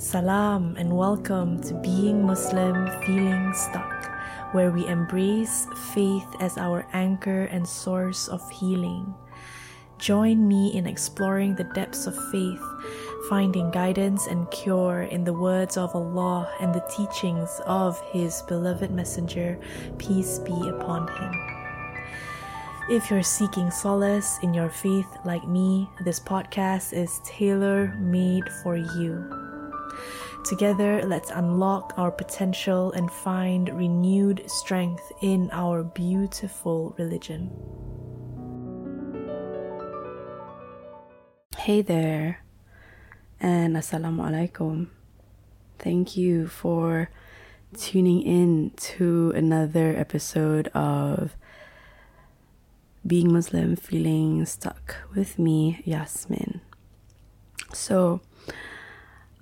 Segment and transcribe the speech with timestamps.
[0.00, 4.10] Salam and welcome to Being Muslim Feeling Stuck,
[4.52, 9.12] where we embrace faith as our anchor and source of healing.
[9.98, 12.64] Join me in exploring the depths of faith,
[13.28, 18.90] finding guidance and cure in the words of Allah and the teachings of His beloved
[18.90, 19.60] Messenger,
[19.98, 21.32] peace be upon him.
[22.88, 28.78] If you're seeking solace in your faith like me, this podcast is tailor made for
[28.78, 29.39] you.
[30.44, 37.50] Together, let's unlock our potential and find renewed strength in our beautiful religion.
[41.56, 42.42] Hey there,
[43.38, 44.88] and Assalamu alaikum.
[45.78, 47.10] Thank you for
[47.76, 51.36] tuning in to another episode of
[53.06, 56.60] Being Muslim Feeling Stuck with me, Yasmin.
[57.72, 58.20] So,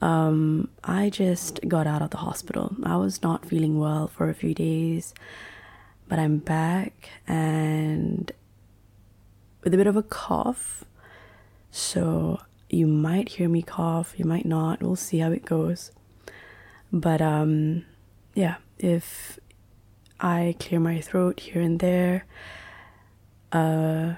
[0.01, 2.77] um, I just got out of the hospital.
[2.85, 5.13] I was not feeling well for a few days,
[6.09, 8.31] but I'm back and
[9.63, 10.85] with a bit of a cough.
[11.71, 12.41] So
[12.71, 14.83] you might hear me cough, you might not.
[14.83, 15.91] We'll see how it goes.
[16.93, 17.85] But um,
[18.35, 19.39] yeah, if
[20.21, 22.25] I clear my throat here and there,
[23.53, 24.15] uh,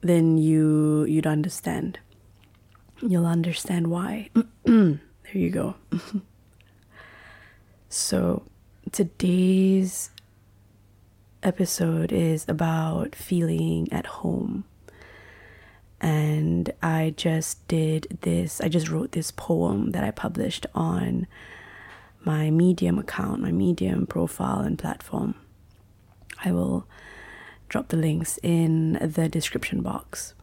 [0.00, 1.98] then you you'd understand
[3.00, 4.30] you'll understand why.
[4.64, 4.98] there
[5.32, 5.74] you go.
[7.88, 8.42] so,
[8.92, 10.10] today's
[11.42, 14.64] episode is about feeling at home.
[16.00, 21.26] And I just did this, I just wrote this poem that I published on
[22.24, 25.36] my Medium account, my Medium profile and platform.
[26.44, 26.86] I will
[27.68, 30.34] drop the links in the description box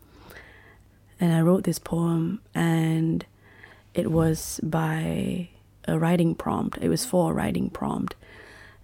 [1.23, 3.25] and I wrote this poem, and
[3.93, 5.47] it was by
[5.88, 6.79] a writing prompt.
[6.81, 8.16] It was for a writing prompt.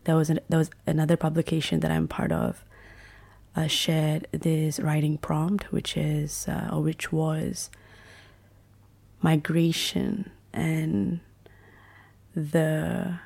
[0.06, 2.64] There was an, there was another publication that I'm part of.
[3.58, 7.70] Uh, shared this writing prompt, which is uh, or which was
[9.22, 11.20] migration and
[12.34, 13.20] the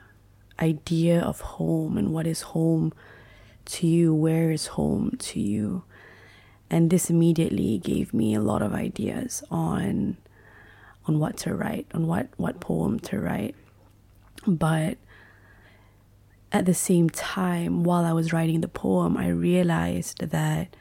[0.59, 2.91] idea of home and what is home
[3.65, 5.83] to you, where is home to you,
[6.73, 10.17] and this immediately gave me a lot of ideas on
[11.05, 13.53] on what to write on what what poem to write.
[14.47, 14.97] But
[16.51, 20.75] at the same time while i was writing the poem i realized that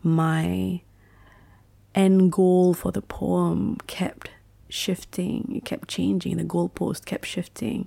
[0.00, 0.80] my
[1.92, 4.30] end goal for the poem kept
[4.68, 7.86] shifting it kept changing the goalpost kept shifting.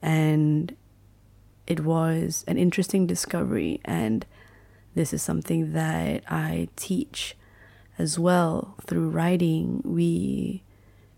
[0.00, 0.76] And
[1.66, 4.24] it was an interesting discovery and
[4.94, 7.36] this is something that I teach
[7.98, 9.82] as well through writing.
[9.84, 10.62] We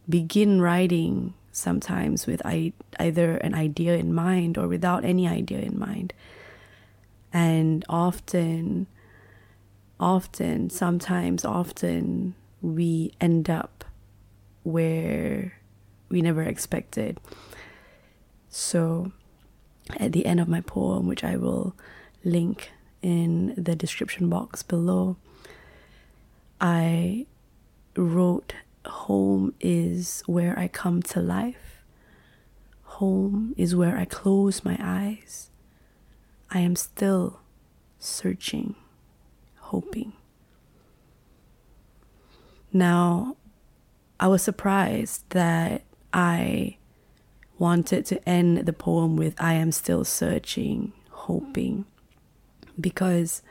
[0.09, 6.13] begin writing sometimes with either an idea in mind or without any idea in mind.
[7.33, 8.87] And often,
[9.99, 13.85] often, sometimes, often, we end up
[14.63, 15.59] where
[16.09, 17.19] we never expected.
[18.49, 19.13] So,
[19.99, 21.75] at the end of my poem, which I will
[22.25, 22.71] link
[23.05, 25.17] in the description box below.
[26.59, 27.27] I
[27.95, 28.55] wrote,
[28.87, 31.85] Home is where I come to life.
[32.99, 35.51] Home is where I close my eyes.
[36.51, 37.41] I am still
[37.99, 38.75] searching,
[39.57, 40.15] hoping.
[42.73, 43.37] Now,
[44.19, 45.83] I was surprised that
[46.13, 46.79] I
[47.59, 51.85] wanted to end the poem with I am still searching, hoping
[52.81, 53.43] because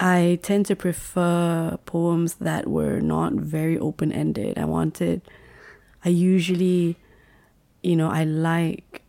[0.00, 4.58] I tend to prefer poems that were not very open ended.
[4.58, 5.22] I wanted,
[6.04, 6.96] I usually,
[7.82, 9.02] you know, I like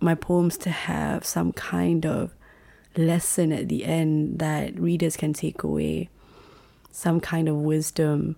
[0.00, 2.34] my poems to have some kind of
[2.96, 6.08] lesson at the end that readers can take away,
[6.90, 8.36] some kind of wisdom.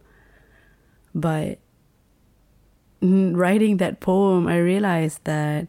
[1.14, 1.58] But
[3.02, 5.68] writing that poem, I realized that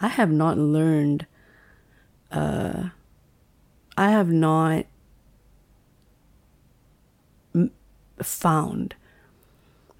[0.00, 1.26] I have not learned
[2.30, 2.90] uh,
[3.96, 4.86] I have not
[8.22, 8.94] found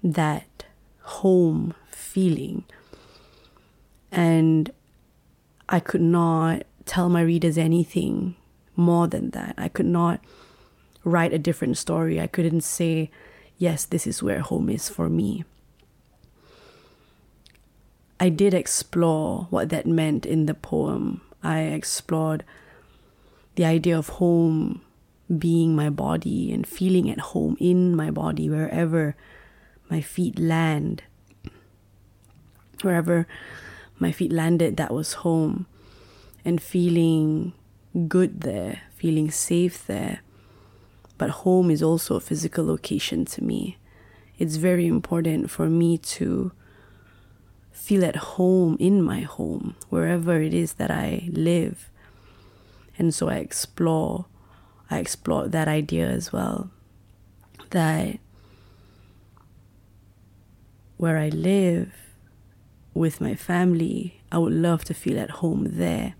[0.03, 0.65] that
[1.01, 2.63] home feeling.
[4.11, 4.71] And
[5.69, 8.35] I could not tell my readers anything
[8.75, 9.55] more than that.
[9.57, 10.21] I could not
[11.03, 12.19] write a different story.
[12.19, 13.09] I couldn't say,
[13.57, 15.43] yes, this is where home is for me.
[18.19, 21.21] I did explore what that meant in the poem.
[21.43, 22.43] I explored
[23.57, 24.81] the idea of home
[25.35, 29.15] being my body and feeling at home in my body wherever
[29.89, 31.03] my feet land.
[32.81, 33.27] wherever
[33.99, 35.65] my feet landed, that was home.
[36.45, 37.53] And feeling
[38.07, 40.21] good there, feeling safe there.
[41.17, 43.77] But home is also a physical location to me.
[44.37, 46.51] It's very important for me to
[47.71, 51.89] feel at home in my home, wherever it is that I live.
[52.97, 54.25] And so I explore,
[54.89, 56.71] I explore that idea as well.
[57.71, 58.19] That
[60.97, 61.93] where I live
[62.93, 66.15] with my family, I would love to feel at home there.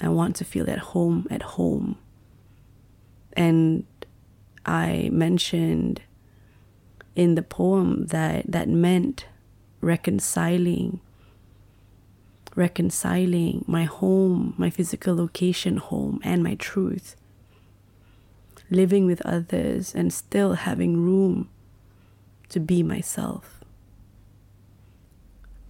[0.00, 1.98] I want to feel at home at home.
[3.34, 3.84] And
[4.64, 6.02] I mentioned
[7.14, 9.26] in the poem that that meant
[9.80, 11.00] reconciling
[12.58, 17.14] reconciling my home, my physical location home and my truth.
[18.68, 21.48] Living with others and still having room
[22.50, 23.60] to be myself.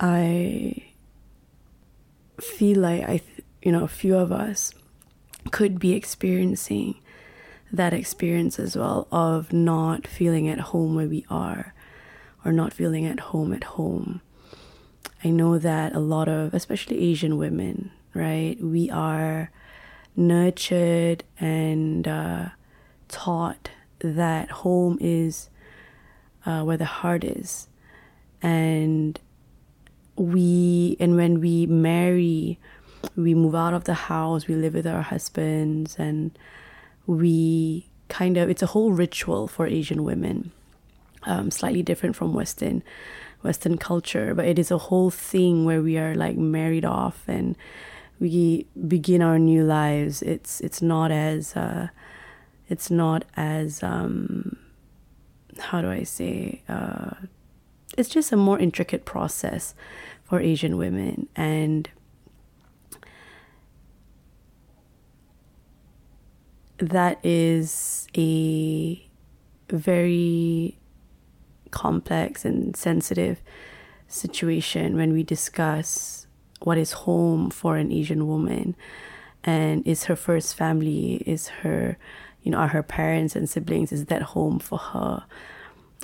[0.00, 0.85] I
[2.40, 3.20] feel like I,
[3.62, 4.73] you know, a few of us
[5.50, 6.96] could be experiencing
[7.70, 11.75] that experience as well of not feeling at home where we are
[12.44, 14.23] or not feeling at home at home.
[15.24, 19.50] I know that a lot of, especially Asian women, right, we are
[20.16, 22.48] nurtured and uh,
[23.08, 23.70] taught
[24.00, 25.50] that home is
[26.46, 27.68] uh, where the heart is.
[28.40, 29.18] And
[30.14, 32.58] we, and when we marry,
[33.16, 36.36] we move out of the house, we live with our husbands, and
[37.06, 40.52] we kind of, it's a whole ritual for Asian women,
[41.24, 42.82] um, slightly different from Western.
[43.43, 47.56] Western culture, but it is a whole thing where we are like married off and
[48.20, 50.23] we begin our new lives.
[50.23, 51.88] It's it's not as uh,
[52.69, 54.56] it's not as um,
[55.58, 56.62] how do I say?
[56.69, 57.11] Uh,
[57.96, 59.75] it's just a more intricate process
[60.25, 61.88] for Asian women, and
[66.79, 69.05] that is a
[69.70, 70.77] very
[71.70, 73.40] complex and sensitive
[74.06, 76.26] situation when we discuss
[76.60, 78.74] what is home for an Asian woman
[79.44, 81.96] and is her first family is her
[82.42, 85.24] you know, are her parents and siblings, is that home for her?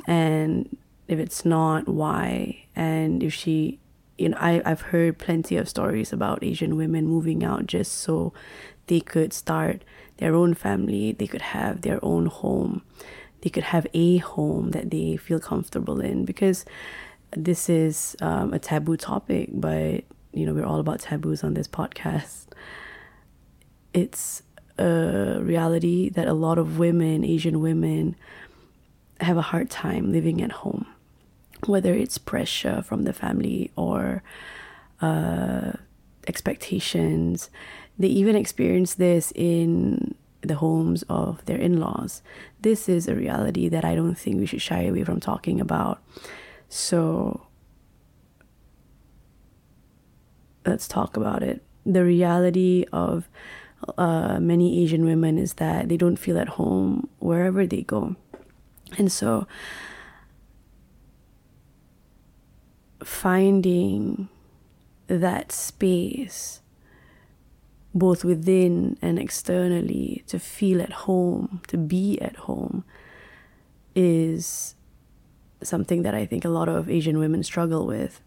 [0.06, 0.76] And
[1.08, 2.66] if it's not, why?
[2.74, 3.78] And if she,
[4.18, 8.32] you know, I, I've heard plenty of stories about Asian women moving out just so
[8.88, 9.84] they could start
[10.18, 12.82] their own family, they could have their own home,
[13.44, 16.64] they could have a home that they feel comfortable in because
[17.36, 20.02] this is um, a taboo topic, but
[20.32, 22.46] you know, we're all about taboos on this podcast.
[23.92, 24.42] It's
[24.78, 28.16] a reality that a lot of women, Asian women,
[29.20, 30.86] have a hard time living at home,
[31.66, 34.22] whether it's pressure from the family or
[35.02, 35.72] uh,
[36.26, 37.50] expectations.
[37.98, 40.14] They even experience this in
[40.48, 42.22] the homes of their in laws.
[42.60, 46.02] This is a reality that I don't think we should shy away from talking about.
[46.68, 47.46] So
[50.66, 51.62] let's talk about it.
[51.86, 53.28] The reality of
[53.98, 58.16] uh, many Asian women is that they don't feel at home wherever they go.
[58.96, 59.46] And so
[63.02, 64.28] finding
[65.06, 66.60] that space
[67.94, 72.84] both within and externally to feel at home, to be at home
[73.94, 74.74] is
[75.62, 78.20] something that I think a lot of Asian women struggle with.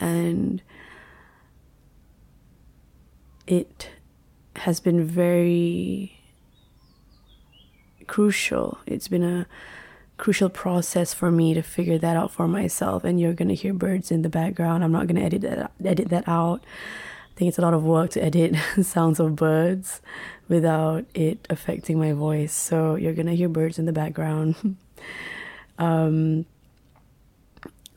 [0.00, 0.62] And
[3.46, 3.90] it
[4.56, 6.18] has been very
[8.06, 8.78] crucial.
[8.86, 9.46] It's been a
[10.16, 13.04] crucial process for me to figure that out for myself.
[13.04, 14.82] And you're gonna hear birds in the background.
[14.82, 16.64] I'm not gonna edit that edit that out.
[17.32, 20.02] I think it's a lot of work to edit sounds of birds
[20.48, 22.52] without it affecting my voice.
[22.52, 24.76] So you're gonna hear birds in the background.
[25.78, 26.44] um,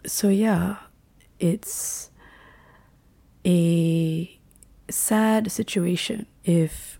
[0.06, 0.77] so yeah,
[1.38, 2.12] it's
[3.46, 4.39] a
[4.89, 7.00] sad situation if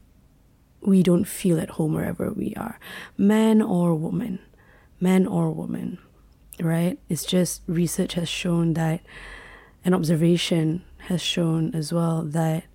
[0.82, 2.80] we don't feel at home wherever we are,
[3.18, 4.39] man or woman,
[5.00, 6.00] man or woman,
[6.60, 7.00] right?
[7.08, 9.01] It's just research has shown that,
[9.86, 12.65] an observation has shown as well that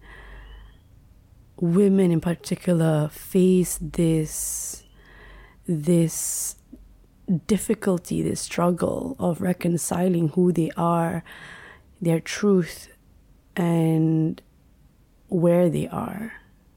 [1.56, 4.84] women in particular face this
[5.66, 6.56] this
[7.46, 11.22] difficulty, this struggle of reconciling who they are,
[12.00, 12.88] their truth,
[13.54, 14.42] and
[15.28, 16.32] where they are,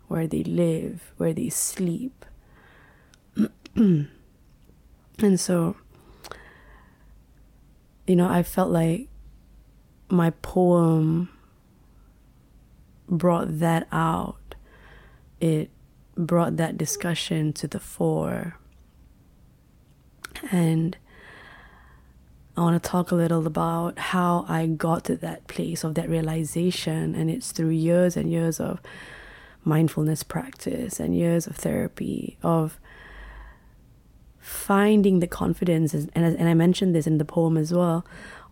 [0.08, 2.26] where they live, where they sleep.
[3.76, 4.10] and
[5.38, 5.76] so
[8.08, 9.08] you know, I felt like
[10.10, 11.30] my poem
[13.14, 14.56] brought that out.
[15.40, 15.70] It
[16.16, 18.58] brought that discussion to the fore.
[20.52, 20.98] And
[22.56, 26.10] I want to talk a little about how I got to that place of that
[26.10, 27.16] realization.
[27.16, 28.80] And it's through years and years of
[29.64, 32.80] mindfulness practice and years of therapy, of
[34.40, 35.94] finding the confidence.
[35.94, 38.06] And, and I mentioned this in the poem as well.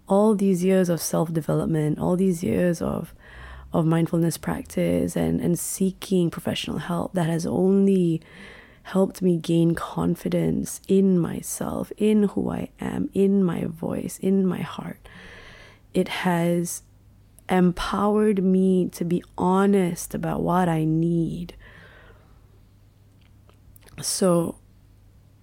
[0.07, 3.13] All these years of self development, all these years of
[3.73, 8.21] of mindfulness practice and, and seeking professional help that has only
[8.83, 14.61] helped me gain confidence in myself, in who I am, in my voice, in my
[14.61, 15.07] heart.
[15.93, 16.83] It has
[17.47, 21.55] empowered me to be honest about what I need.
[24.01, 24.55] So,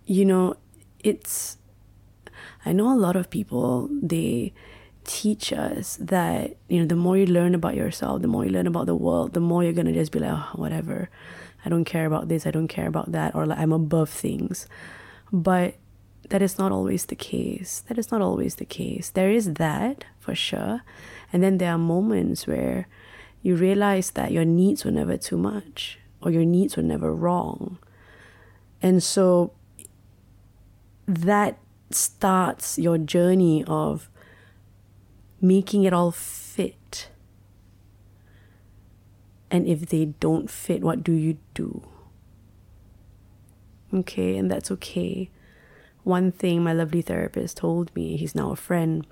[0.05, 0.57] you know,
[0.99, 1.59] it's,
[2.67, 4.53] I know a lot of people, they,
[5.09, 8.67] teach us that you know the more you learn about yourself the more you learn
[8.67, 11.09] about the world the more you're gonna just be like oh, whatever.
[11.65, 12.47] I don't care about this.
[12.47, 14.69] I don't care about that or like i'm above things.
[15.33, 15.77] But
[16.29, 17.83] that is not always the case.
[17.89, 19.09] That is not always the case.
[19.09, 20.83] There is that for sure.
[21.33, 22.87] And then there are moments where
[23.43, 27.79] you realize that your needs were never too much or your needs were never wrong.
[28.83, 29.53] And so
[31.07, 31.59] that
[31.91, 34.11] starts your journey of
[35.41, 37.11] making it all fit.
[39.51, 41.83] And if they don't fit, what do you do?
[43.93, 45.31] Okay, and that's okay.
[46.05, 49.07] One thing my lovely therapist told me, he's now a friend,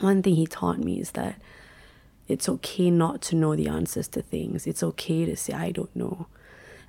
[0.00, 1.40] one thing he taught me is that
[2.26, 4.66] it's okay not to know the answers to things.
[4.66, 6.26] It's okay to say, I don't know.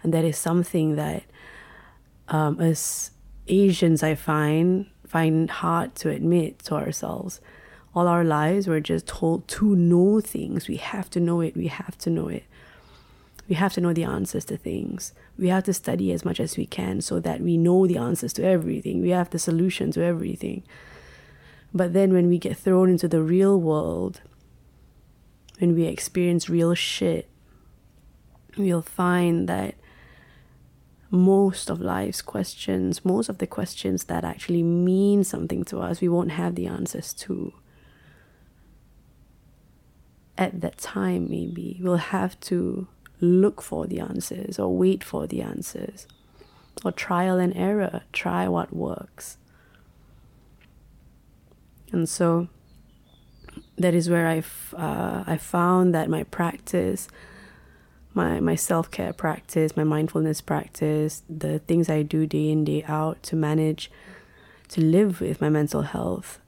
[0.02, 1.24] And that is something that
[2.28, 3.12] um, as
[3.48, 7.42] Asians, I find, find hard to admit to ourselves
[7.96, 10.68] all our lives we're just told to know things.
[10.68, 11.56] We have to know it.
[11.56, 12.44] We have to know it.
[13.48, 15.14] We have to know the answers to things.
[15.38, 18.34] We have to study as much as we can so that we know the answers
[18.34, 19.02] to everything.
[19.02, 20.64] We have the solution to everything.
[21.74, 24.22] But then when we get thrown into the real world
[25.60, 27.30] when we experience real shit
[28.58, 29.76] we'll find that
[31.12, 36.10] most of life's questions, most of the questions that actually mean something to us, we
[36.10, 37.54] won't have the answers to
[40.38, 42.88] at that time, maybe we'll have to
[43.22, 46.08] look for the answers or wait for the answers
[46.84, 49.38] or trial and error, try what works.
[51.92, 52.50] And so
[53.78, 54.44] that is where I,
[54.76, 57.08] uh, I found that my practice,
[58.14, 62.84] my, my self care practice, my mindfulness practice, the things I do day in, day
[62.88, 63.90] out to manage,
[64.70, 66.40] to live with my mental health,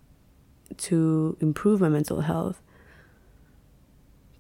[0.78, 2.62] to improve my mental health,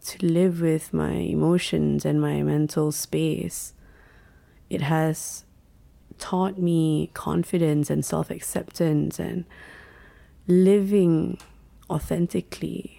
[0.07, 3.73] to live with my emotions and my mental space.
[4.69, 5.43] It has
[6.17, 9.45] taught me confidence and self acceptance and
[10.47, 11.37] living
[11.89, 12.97] authentically.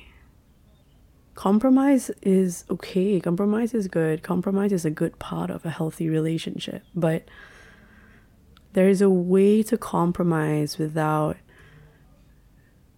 [1.34, 6.82] Compromise is okay, compromise is good, compromise is a good part of a healthy relationship,
[6.94, 7.24] but
[8.74, 11.38] there is a way to compromise without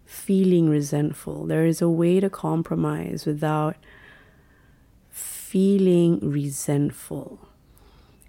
[0.05, 1.47] feeling resentful.
[1.47, 3.77] There is a way to compromise without
[5.51, 7.41] feeling resentful.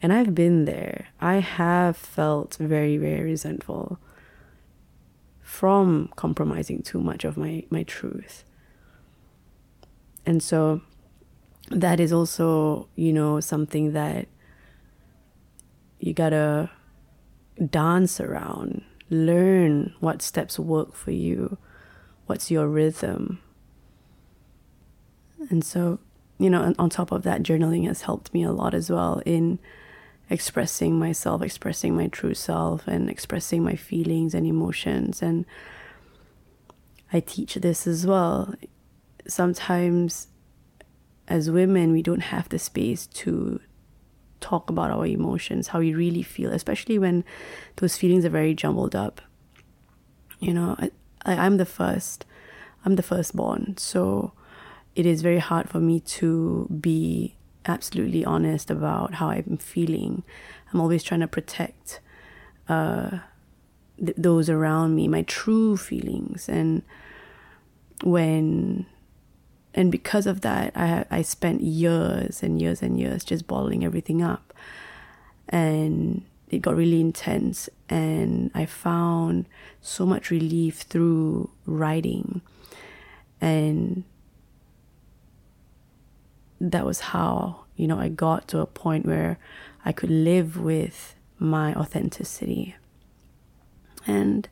[0.01, 1.09] And I've been there.
[1.19, 3.99] I have felt very, very resentful
[5.39, 8.43] from compromising too much of my, my truth.
[10.25, 10.81] And so
[11.69, 14.27] that is also, you know, something that
[15.99, 16.71] you gotta
[17.69, 21.59] dance around, learn what steps work for you,
[22.25, 23.37] what's your rhythm.
[25.51, 25.99] And so
[26.41, 29.59] you know, on top of that, journaling has helped me a lot as well in
[30.27, 35.21] expressing myself, expressing my true self, and expressing my feelings and emotions.
[35.21, 35.45] And
[37.13, 38.55] I teach this as well.
[39.27, 40.29] Sometimes,
[41.27, 43.59] as women, we don't have the space to
[44.39, 47.23] talk about our emotions, how we really feel, especially when
[47.75, 49.21] those feelings are very jumbled up.
[50.39, 50.89] You know, I,
[51.23, 52.25] I, I'm the first,
[52.83, 54.33] I'm the firstborn, so
[54.95, 60.23] it is very hard for me to be absolutely honest about how I'm feeling.
[60.73, 61.99] I'm always trying to protect
[62.67, 63.19] uh,
[63.97, 66.83] th- those around me, my true feelings, and
[68.03, 68.85] when
[69.73, 74.21] and because of that, I I spent years and years and years just bottling everything
[74.21, 74.53] up,
[75.49, 79.45] and it got really intense, and I found
[79.81, 82.41] so much relief through writing.
[83.39, 84.03] And
[86.69, 89.39] that was how, you know, I got to a point where
[89.83, 92.75] I could live with my authenticity.
[94.05, 94.47] And,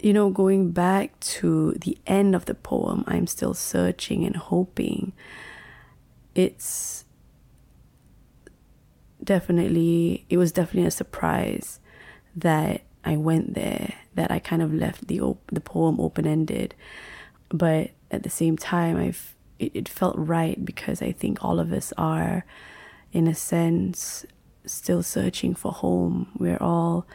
[0.00, 5.12] you know, going back to the end of the poem, I'm still searching and hoping.
[6.34, 7.04] It's
[9.22, 11.78] definitely, it was definitely a surprise
[12.34, 16.74] that I went there, that I kind of left the, op- the poem open ended.
[17.52, 21.72] But at the same time, I've it, it felt right because I think all of
[21.72, 22.44] us are,
[23.12, 24.26] in a sense,
[24.64, 26.28] still searching for home.
[26.38, 27.06] We're all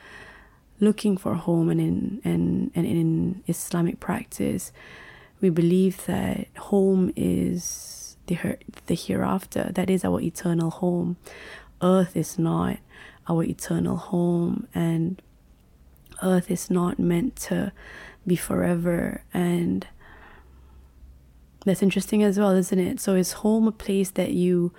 [0.80, 4.72] looking for home, and in and, and in Islamic practice,
[5.42, 9.72] we believe that home is the her- the hereafter.
[9.74, 11.18] That is our eternal home.
[11.82, 12.78] Earth is not
[13.28, 15.22] our eternal home, and
[16.24, 17.72] earth is not meant to
[18.26, 19.24] be forever.
[19.34, 19.88] And
[21.68, 23.00] that's interesting as well, isn't it?
[23.00, 24.74] So is home a place that you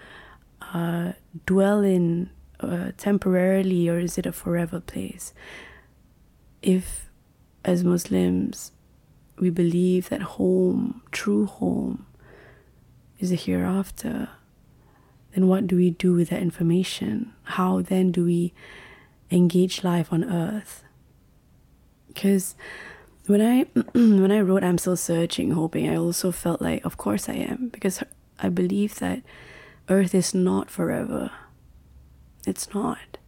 [0.74, 1.12] uh,
[1.46, 2.30] dwell in
[2.60, 5.32] uh, temporarily, or is it a forever place?
[6.62, 7.10] If,
[7.64, 8.72] as Muslims,
[9.38, 12.06] we believe that home, true home,
[13.18, 14.28] is a hereafter,
[15.34, 17.32] then what do we do with that information?
[17.44, 18.52] How then do we
[19.30, 20.84] engage life on earth?
[22.08, 22.56] Because
[23.28, 27.28] when I when I wrote I'm still searching, hoping, I also felt like of course
[27.28, 28.02] I am because
[28.38, 29.22] I believe that
[29.88, 31.30] earth is not forever.
[32.46, 33.18] It's not.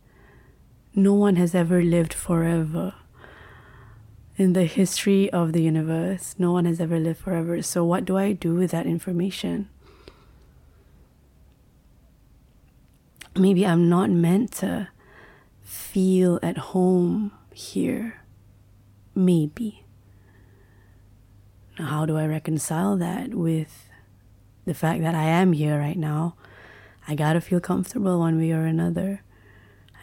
[0.95, 2.95] No one has ever lived forever.
[4.37, 7.61] In the history of the universe, no one has ever lived forever.
[7.61, 9.69] So what do I do with that information?
[13.37, 14.89] Maybe I'm not meant to
[15.63, 18.23] feel at home here.
[19.15, 19.85] Maybe
[21.83, 23.89] how do I reconcile that with
[24.65, 26.37] the fact that I am here right now?
[27.07, 29.23] I gotta feel comfortable one way or another.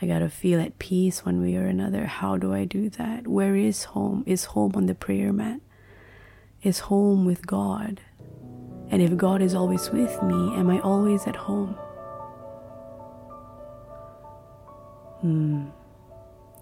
[0.01, 2.05] I gotta feel at peace one way or another.
[2.05, 3.27] How do I do that?
[3.27, 4.23] Where is home?
[4.27, 5.59] Is home on the prayer mat?
[6.61, 8.01] Is home with God?
[8.89, 11.73] And if God is always with me, am I always at home?
[15.21, 15.65] Hmm.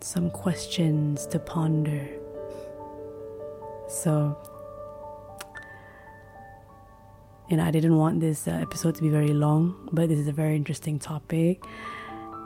[0.01, 2.07] Some questions to ponder.
[3.87, 4.37] So,
[7.49, 10.31] know, I didn't want this uh, episode to be very long, but this is a
[10.31, 11.63] very interesting topic.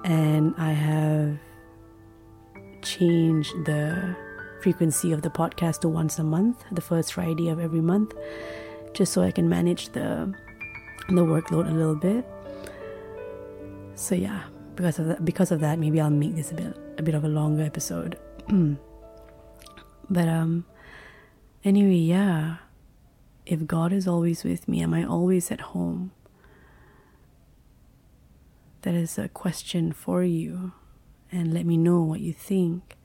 [0.03, 1.37] And I have
[2.81, 4.15] changed the
[4.61, 8.13] frequency of the podcast to once a month, the first Friday of every month,
[8.93, 10.33] just so I can manage the
[11.07, 12.25] the workload a little bit.
[13.95, 14.43] So yeah,
[14.75, 17.23] because of that, because of that, maybe I'll make this a bit a bit of
[17.23, 18.17] a longer episode.
[20.09, 20.65] but um,
[21.63, 22.57] anyway, yeah
[23.49, 26.11] if God is always with me, am I always at home?
[28.83, 30.73] That is a question for you,
[31.31, 32.95] and let me know what you think.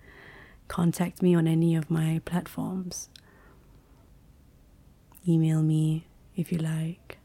[0.69, 3.09] Contact me on any of my platforms.
[5.27, 7.19] Email me if you like.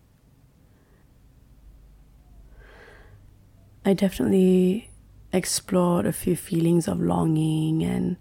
[3.83, 4.89] I definitely
[5.33, 8.15] explored a few feelings of longing and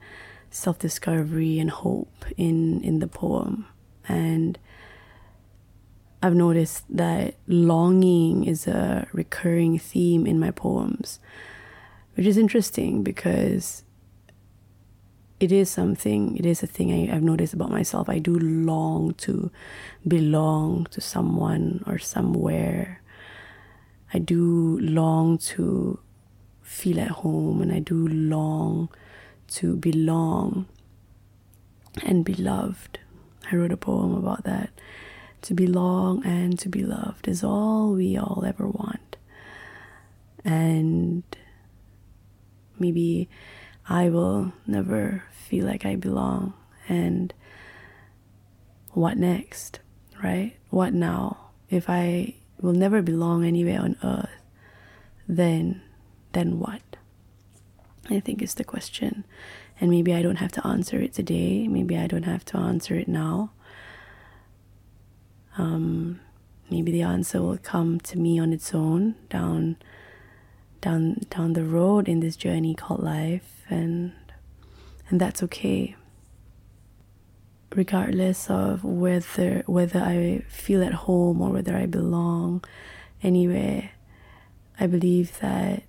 [0.51, 3.67] self discovery and hope in, in the poem.
[4.09, 4.59] And
[6.21, 11.21] I've noticed that longing is a recurring theme in my poems,
[12.15, 13.85] which is interesting because
[15.39, 18.09] it is something, it is a thing I, have noticed about myself.
[18.09, 19.53] I do long to
[20.07, 23.01] belong to someone or somewhere.
[24.13, 26.01] I do long to
[26.63, 28.89] feel at home and I do long
[29.49, 30.67] to belong
[32.03, 32.99] and be loved.
[33.53, 34.71] I wrote a poem about that
[35.43, 39.17] to belong and to be loved is all we all ever want.
[40.45, 41.23] And
[42.79, 43.29] maybe
[43.89, 46.55] I will never feel like I belong.
[46.89, 47.33] And
[48.93, 49.81] what next,
[50.23, 50.57] right?
[50.71, 51.51] What now?
[51.71, 54.31] If I will never belong anywhere on earth,
[55.29, 55.83] then
[56.33, 56.83] then what?
[58.11, 59.25] I think is the question.
[59.81, 61.69] And maybe I don't have to answer it today.
[61.69, 63.53] Maybe I don't have to answer it now.
[65.59, 66.21] Um,
[66.71, 69.77] maybe the answer will come to me on its own down
[70.81, 74.13] down down the road in this journey called life and
[75.09, 75.97] and that's okay.
[77.75, 82.65] Regardless of whether whether I feel at home or whether I belong
[83.23, 83.91] anywhere
[84.81, 85.83] I believe that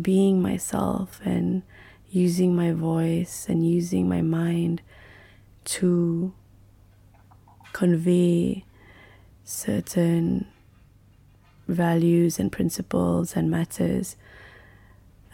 [0.00, 1.62] being myself and
[2.08, 4.80] using my voice and using my mind
[5.64, 6.32] to
[7.72, 8.64] convey
[9.44, 10.46] certain
[11.68, 14.16] values and principles and matters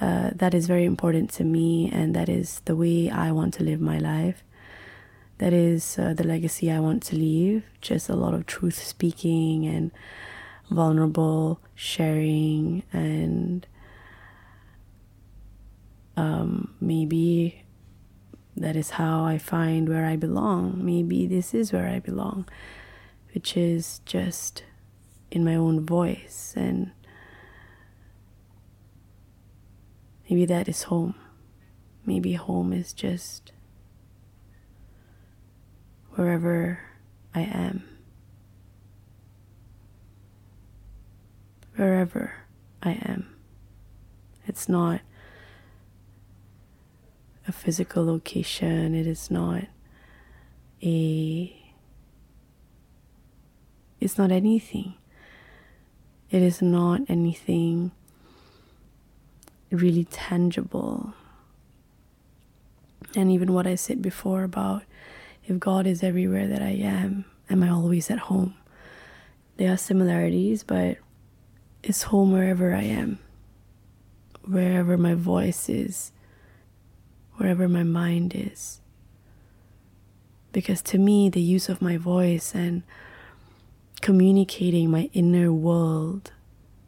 [0.01, 3.65] uh, that is very important to me, and that is the way I want to
[3.65, 4.45] live my life.
[5.39, 7.65] That is uh, the legacy I want to leave.
[7.81, 9.91] Just a lot of truth speaking and
[10.71, 13.67] vulnerable sharing, and
[16.17, 17.65] um, maybe
[18.59, 20.85] that is how I find where I belong.
[20.85, 22.49] Maybe this is where I belong,
[23.35, 24.65] which is just
[25.31, 26.93] in my own voice and
[30.29, 31.15] Maybe that is home.
[32.05, 33.53] Maybe home is just
[36.13, 36.81] wherever
[37.35, 37.85] I am.
[41.77, 42.33] Wherever
[42.83, 43.35] I am.
[44.47, 45.01] It's not
[47.49, 49.65] a physical location, it is not
[50.83, 51.55] a.
[54.01, 54.95] It's not anything.
[56.31, 57.91] It is not anything
[59.71, 61.15] really tangible.
[63.17, 64.83] And even what I said before about
[65.47, 68.55] if God is everywhere that I am, am I always at home?
[69.57, 70.99] There are similarities, but
[71.83, 73.19] it's home wherever I am,
[74.45, 76.13] wherever my voice is,
[77.39, 78.81] wherever my mind is.
[80.53, 82.83] Because to me, the use of my voice and
[84.01, 86.31] communicating my inner world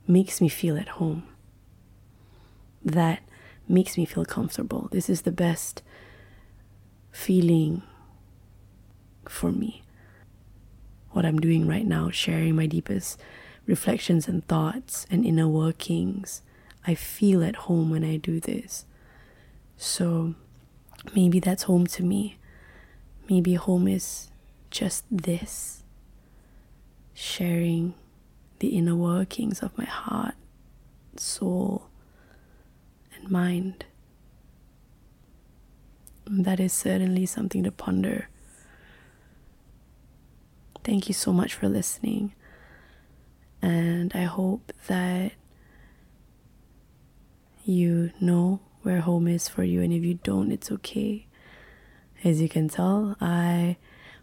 [0.06, 1.26] makes me feel at home
[2.84, 3.22] that
[3.68, 4.88] makes me feel comfortable.
[4.90, 5.82] This is the best
[7.10, 7.82] feeling
[9.28, 9.82] for me.
[11.10, 13.20] What I'm doing right now, sharing my deepest
[13.66, 16.42] reflections and thoughts and inner workings.
[16.86, 18.86] I feel at home when I do this.
[19.82, 20.34] So
[21.16, 22.36] maybe that's home to me.
[23.30, 24.30] Maybe home is
[24.70, 25.84] just this
[27.14, 27.94] sharing
[28.58, 30.34] the inner workings of my heart,
[31.16, 31.88] soul,
[33.16, 33.86] and mind.
[36.26, 38.28] That is certainly something to ponder.
[40.84, 42.34] Thank you so much for listening.
[43.62, 45.32] And I hope that
[47.64, 49.82] you know where home is for you.
[49.82, 51.26] And if you don't, it's okay.
[52.24, 53.76] As you can tell, I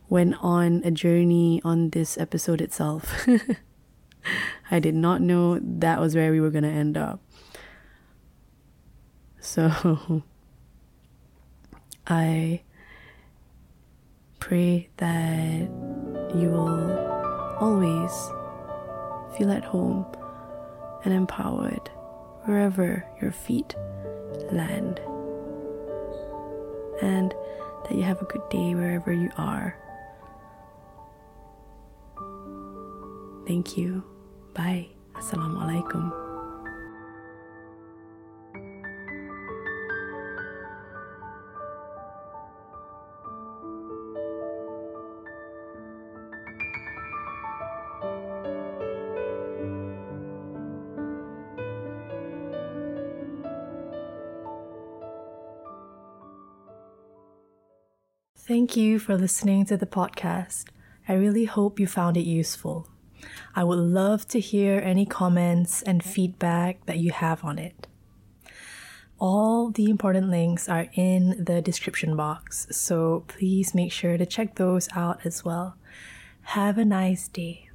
[0.10, 3.28] went on a journey on this episode itself.
[4.72, 7.22] I did not know that was where we were going to end up.
[9.40, 10.24] So
[12.08, 12.62] I
[14.40, 15.70] pray that
[16.36, 16.98] you will
[17.60, 18.12] always
[19.38, 20.06] feel at home
[21.04, 21.90] and empowered
[22.44, 23.76] wherever your feet
[24.52, 25.00] land.
[27.02, 27.34] And
[27.84, 29.78] that you have a good day wherever you are.
[33.48, 34.04] Thank you.
[34.54, 34.88] Bye.
[35.16, 36.27] Assalamu
[58.78, 60.66] you for listening to the podcast.
[61.10, 62.88] I really hope you found it useful.
[63.56, 67.88] I would love to hear any comments and feedback that you have on it.
[69.20, 74.56] All the important links are in the description box, so please make sure to check
[74.56, 75.76] those out as well.
[76.44, 77.67] Have a nice day.